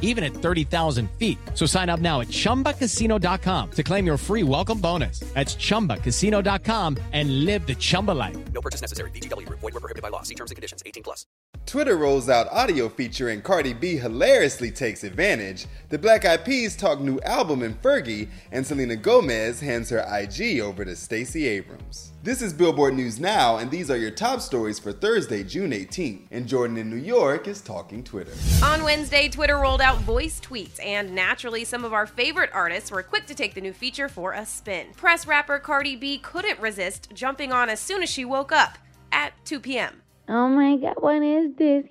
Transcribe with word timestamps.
even 0.00 0.22
at 0.22 0.32
30,000 0.32 1.10
feet. 1.18 1.36
So 1.54 1.66
sign 1.66 1.90
up 1.90 2.00
now 2.00 2.20
at 2.20 2.28
chumbacasino.com 2.28 3.70
to 3.72 3.82
claim 3.82 4.06
your 4.06 4.16
free 4.16 4.44
welcome 4.44 4.78
bonus. 4.78 5.18
That's 5.34 5.56
chumbacasino.com 5.56 6.96
and 7.12 7.44
live 7.44 7.66
the 7.66 7.74
Chumba 7.74 8.12
life. 8.12 8.36
No 8.52 8.60
purchase 8.60 8.80
necessary. 8.80 9.10
VGW. 9.10 9.48
Void 9.48 9.62
were 9.62 9.72
prohibited 9.72 10.02
by 10.02 10.10
law. 10.10 10.22
See 10.22 10.36
terms 10.36 10.52
and 10.52 10.56
conditions. 10.56 10.84
18 10.86 11.02
plus. 11.02 11.26
Twitter 11.66 11.96
rolls 11.96 12.28
out 12.28 12.46
audio 12.52 12.88
featuring 12.88 13.40
Cardi 13.40 13.72
B 13.72 13.96
hilariously 13.96 14.70
takes 14.70 15.02
advantage. 15.02 15.66
The 15.88 15.98
Black 15.98 16.24
Eyed 16.24 16.44
Peas 16.44 16.76
talk 16.76 17.00
new 17.00 17.18
album 17.20 17.62
in 17.62 17.74
Fergie, 17.74 18.28
and 18.52 18.66
Selena 18.66 18.96
Gomez 18.96 19.60
hands 19.60 19.88
her 19.90 20.04
IG 20.06 20.60
over 20.60 20.84
to 20.84 20.94
Stacey 20.94 21.46
Abrams. 21.48 22.12
This 22.22 22.42
is 22.42 22.52
Billboard 22.52 22.94
News 22.94 23.18
Now, 23.18 23.56
and 23.58 23.70
these 23.70 23.90
are 23.90 23.96
your 23.96 24.10
top 24.10 24.40
stories 24.40 24.78
for 24.78 24.92
Thursday, 24.92 25.42
June 25.42 25.72
18th. 25.72 26.22
And 26.30 26.46
Jordan 26.46 26.76
in 26.76 26.90
New 26.90 26.96
York 26.96 27.48
is 27.48 27.60
talking 27.60 28.02
Twitter. 28.02 28.32
On 28.62 28.82
Wednesday, 28.82 29.28
Twitter 29.28 29.56
rolled 29.58 29.80
out 29.84 29.98
voice 29.98 30.40
tweets, 30.40 30.84
and 30.84 31.14
naturally, 31.14 31.62
some 31.62 31.84
of 31.84 31.92
our 31.92 32.06
favorite 32.06 32.50
artists 32.54 32.90
were 32.90 33.02
quick 33.02 33.26
to 33.26 33.34
take 33.34 33.54
the 33.54 33.60
new 33.60 33.72
feature 33.72 34.08
for 34.08 34.32
a 34.32 34.46
spin. 34.46 34.86
Press 34.96 35.26
rapper 35.26 35.58
Cardi 35.58 35.94
B 35.94 36.18
couldn't 36.18 36.58
resist 36.58 37.10
jumping 37.12 37.52
on 37.52 37.68
as 37.68 37.78
soon 37.80 38.02
as 38.02 38.08
she 38.08 38.24
woke 38.24 38.50
up 38.50 38.78
at 39.12 39.32
2 39.44 39.60
p.m. 39.60 40.00
Oh 40.26 40.48
my 40.48 40.76
god, 40.78 40.94
what 40.98 41.22
is 41.22 41.54
this? 41.56 41.84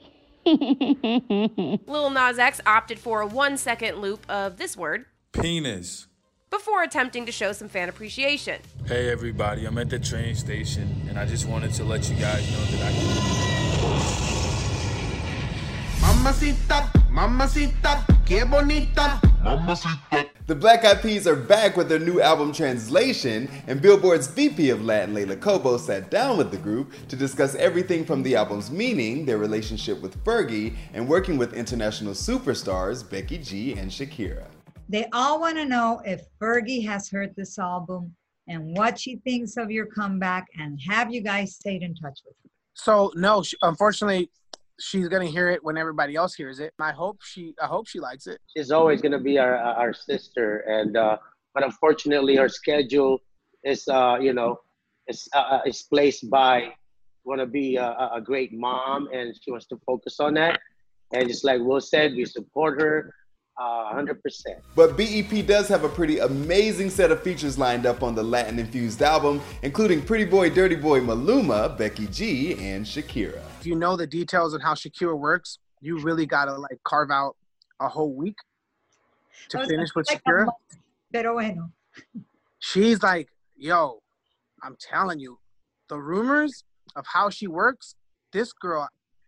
Lil 1.87 2.09
Nas 2.09 2.39
X 2.39 2.59
opted 2.65 2.97
for 2.99 3.21
a 3.21 3.27
one 3.27 3.57
second 3.57 3.99
loop 3.99 4.25
of 4.27 4.57
this 4.57 4.75
word 4.75 5.05
Penis. 5.31 6.07
before 6.49 6.83
attempting 6.83 7.25
to 7.27 7.31
show 7.31 7.53
some 7.53 7.69
fan 7.69 7.87
appreciation. 7.89 8.59
Hey 8.87 9.09
everybody, 9.09 9.65
I'm 9.65 9.77
at 9.77 9.89
the 9.89 9.99
train 9.99 10.35
station 10.35 11.05
and 11.07 11.17
I 11.17 11.25
just 11.25 11.47
wanted 11.47 11.71
to 11.73 11.83
let 11.83 12.09
you 12.09 12.15
guys 12.17 12.51
know 12.51 12.65
that 12.65 12.91
I 12.91 14.42
Mamacita, 16.23 16.89
mamacita, 17.11 18.05
qué 18.25 18.49
bonita. 18.49 19.19
The 20.47 20.55
Black 20.55 20.85
Eyed 20.85 21.01
Peas 21.01 21.27
are 21.27 21.35
back 21.35 21.75
with 21.75 21.89
their 21.89 21.99
new 21.99 22.21
album 22.21 22.53
Translation, 22.53 23.49
and 23.67 23.81
Billboard's 23.81 24.27
VP 24.27 24.69
of 24.69 24.85
Latin, 24.85 25.13
Leila 25.13 25.35
Cobo, 25.35 25.75
sat 25.75 26.09
down 26.09 26.37
with 26.37 26.49
the 26.49 26.55
group 26.55 26.93
to 27.09 27.17
discuss 27.17 27.55
everything 27.55 28.05
from 28.05 28.23
the 28.23 28.37
album's 28.37 28.71
meaning, 28.71 29.25
their 29.25 29.37
relationship 29.37 30.01
with 30.01 30.15
Fergie, 30.23 30.77
and 30.93 31.09
working 31.09 31.37
with 31.37 31.53
international 31.53 32.13
superstars 32.13 33.03
Becky 33.07 33.37
G 33.37 33.73
and 33.73 33.91
Shakira. 33.91 34.45
They 34.87 35.07
all 35.11 35.41
want 35.41 35.57
to 35.57 35.65
know 35.65 36.01
if 36.05 36.21
Fergie 36.41 36.87
has 36.87 37.09
heard 37.09 37.35
this 37.35 37.59
album 37.59 38.15
and 38.47 38.77
what 38.77 38.97
she 38.97 39.17
thinks 39.25 39.57
of 39.57 39.71
your 39.71 39.87
comeback, 39.87 40.47
and 40.57 40.79
have 40.87 41.13
you 41.13 41.19
guys 41.19 41.55
stayed 41.55 41.83
in 41.83 41.93
touch 41.95 42.21
with 42.25 42.35
her? 42.45 42.49
So 42.75 43.11
no, 43.15 43.43
unfortunately, 43.61 44.29
she's 44.79 45.07
gonna 45.07 45.25
hear 45.25 45.49
it 45.49 45.63
when 45.63 45.77
everybody 45.77 46.15
else 46.15 46.33
hears 46.35 46.59
it. 46.59 46.73
I 46.79 46.91
hope 46.91 47.17
she, 47.23 47.53
I 47.61 47.67
hope 47.67 47.87
she 47.87 47.99
likes 47.99 48.27
it. 48.27 48.39
she's 48.55 48.71
always 48.71 49.01
to 49.11 49.19
be 49.19 49.37
our 49.37 49.55
our 49.57 49.93
sister 49.93 50.59
and 50.67 50.97
uh 50.97 51.17
but 51.53 51.63
unfortunately 51.63 52.35
her 52.35 52.49
schedule 52.49 53.19
is 53.63 53.87
uh 53.87 54.17
you 54.19 54.33
know 54.33 54.59
is 55.07 55.27
uh, 55.33 55.59
is 55.65 55.83
placed 55.83 56.29
by 56.29 56.71
want 57.25 57.39
to 57.39 57.45
be 57.45 57.77
a- 57.77 58.09
a 58.15 58.21
great 58.21 58.51
mom 58.53 59.07
and 59.13 59.35
she 59.41 59.51
wants 59.51 59.67
to 59.67 59.77
focus 59.85 60.19
on 60.19 60.33
that 60.33 60.59
and 61.13 61.27
just 61.27 61.43
like 61.45 61.61
will 61.61 61.79
said 61.81 62.11
we 62.13 62.25
support 62.25 62.81
her 62.81 63.13
uh 63.59 63.93
100% 63.93 64.17
But 64.75 64.97
BEP 64.97 65.45
does 65.45 65.67
have 65.67 65.83
a 65.83 65.89
pretty 65.89 66.19
amazing 66.19 66.89
set 66.89 67.11
of 67.11 67.21
features 67.21 67.57
lined 67.57 67.85
up 67.85 68.01
on 68.01 68.15
the 68.15 68.23
Latin 68.23 68.57
infused 68.57 69.01
album, 69.01 69.41
including 69.61 70.01
Pretty 70.01 70.25
Boy 70.25 70.49
Dirty 70.49 70.75
Boy 70.75 70.99
Maluma, 70.99 71.77
Becky 71.77 72.07
G, 72.07 72.53
and 72.53 72.85
Shakira. 72.85 73.41
If 73.59 73.67
you 73.67 73.75
know 73.75 73.95
the 73.95 74.07
details 74.07 74.53
on 74.53 74.59
how 74.59 74.73
Shakira 74.73 75.17
works, 75.17 75.59
you 75.81 75.99
really 75.99 76.25
gotta 76.25 76.53
like 76.53 76.79
carve 76.83 77.11
out 77.11 77.35
a 77.79 77.87
whole 77.87 78.13
week 78.13 78.37
to 79.49 79.65
finish 79.67 79.89
with 79.95 80.07
Shakira. 80.07 80.45
month. 80.45 80.57
Pero 81.11 81.33
bueno. 81.33 81.71
She's 82.59 83.03
like, 83.03 83.29
yo, 83.55 84.01
I'm 84.63 84.75
telling 84.79 85.19
you, 85.19 85.37
the 85.89 85.99
rumors 85.99 86.63
of 86.95 87.05
how 87.05 87.29
she 87.29 87.47
works, 87.47 87.95
this 88.31 88.53
girl, 88.53 88.87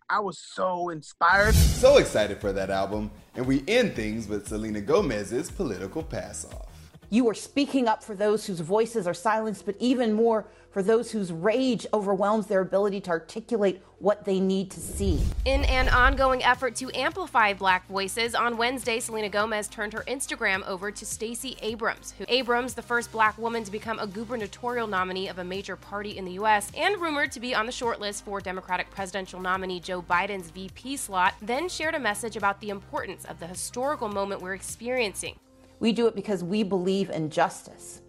I 0.09 0.19
was 0.19 0.37
so 0.37 0.89
inspired. 0.89 1.55
So 1.55 1.97
excited 1.97 2.39
for 2.39 2.51
that 2.53 2.69
album, 2.69 3.09
and 3.35 3.45
we 3.45 3.63
end 3.67 3.95
things 3.95 4.27
with 4.27 4.47
Selena 4.47 4.79
Gomez's 4.79 5.49
political 5.49 6.03
pass 6.03 6.45
off. 6.45 6.84
You 7.09 7.29
are 7.29 7.33
speaking 7.33 7.87
up 7.87 8.03
for 8.03 8.15
those 8.15 8.45
whose 8.45 8.59
voices 8.59 9.07
are 9.07 9.13
silenced, 9.13 9.65
but 9.65 9.75
even 9.79 10.13
more 10.13 10.45
for 10.71 10.83
those 10.83 11.11
whose 11.11 11.31
rage 11.31 11.87
overwhelms 11.93 12.47
their 12.47 12.59
ability 12.59 12.99
to 12.99 13.09
articulate 13.09 13.81
what 13.99 14.25
they 14.25 14.41
need 14.41 14.69
to 14.71 14.79
see. 14.81 15.21
In 15.45 15.63
an 15.65 15.87
ongoing 15.87 16.43
effort 16.43 16.75
to 16.75 16.91
amplify 16.93 17.53
black 17.53 17.87
voices, 17.87 18.35
on 18.35 18.57
Wednesday, 18.57 18.99
Selena 18.99 19.29
Gomez 19.29 19.69
turned 19.69 19.93
her 19.93 20.03
Instagram 20.05 20.67
over 20.67 20.91
to 20.91 21.05
Stacey 21.05 21.57
Abrams. 21.61 22.13
Who, 22.17 22.25
Abrams, 22.27 22.73
the 22.73 22.81
first 22.81 23.09
black 23.13 23.37
woman 23.37 23.63
to 23.63 23.71
become 23.71 23.99
a 23.99 24.07
gubernatorial 24.07 24.87
nominee 24.87 25.29
of 25.29 25.39
a 25.39 25.45
major 25.45 25.77
party 25.77 26.17
in 26.17 26.25
the 26.25 26.33
U.S., 26.33 26.69
and 26.75 26.99
rumored 26.99 27.31
to 27.31 27.39
be 27.39 27.55
on 27.55 27.65
the 27.65 27.71
shortlist 27.71 28.23
for 28.23 28.41
Democratic 28.41 28.91
presidential 28.91 29.39
nominee 29.39 29.79
Joe 29.79 30.01
Biden's 30.01 30.49
VP 30.49 30.97
slot, 30.97 31.35
then 31.41 31.69
shared 31.69 31.95
a 31.95 31.99
message 31.99 32.35
about 32.35 32.59
the 32.59 32.69
importance 32.69 33.23
of 33.23 33.39
the 33.39 33.47
historical 33.47 34.09
moment 34.09 34.41
we're 34.41 34.55
experiencing. 34.55 35.37
We 35.79 35.91
do 35.91 36.07
it 36.07 36.15
because 36.15 36.43
we 36.43 36.63
believe 36.63 37.09
in 37.09 37.29
justice. 37.29 38.01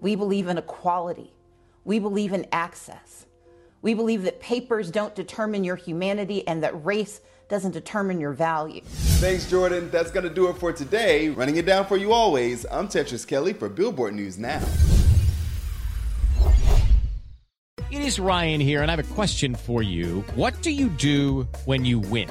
We 0.00 0.14
believe 0.14 0.48
in 0.48 0.58
equality. 0.58 1.32
We 1.84 1.98
believe 1.98 2.32
in 2.32 2.46
access. 2.52 3.26
We 3.82 3.94
believe 3.94 4.22
that 4.22 4.40
papers 4.40 4.90
don't 4.90 5.14
determine 5.14 5.64
your 5.64 5.76
humanity 5.76 6.46
and 6.46 6.62
that 6.62 6.84
race 6.84 7.20
doesn't 7.48 7.72
determine 7.72 8.20
your 8.20 8.32
value. 8.32 8.82
Thanks, 8.84 9.48
Jordan. 9.50 9.90
That's 9.90 10.10
going 10.10 10.24
to 10.24 10.32
do 10.32 10.48
it 10.48 10.56
for 10.56 10.72
today. 10.72 11.30
Running 11.30 11.56
it 11.56 11.66
down 11.66 11.86
for 11.86 11.96
you 11.96 12.12
always, 12.12 12.64
I'm 12.70 12.88
Tetris 12.88 13.26
Kelly 13.26 13.52
for 13.52 13.68
Billboard 13.68 14.14
News 14.14 14.38
Now. 14.38 14.62
It 17.90 18.02
is 18.02 18.20
Ryan 18.20 18.60
here, 18.60 18.82
and 18.82 18.90
I 18.90 18.94
have 18.94 19.10
a 19.10 19.14
question 19.14 19.56
for 19.56 19.82
you. 19.82 20.20
What 20.36 20.62
do 20.62 20.70
you 20.70 20.88
do 20.88 21.48
when 21.64 21.84
you 21.84 21.98
win? 21.98 22.30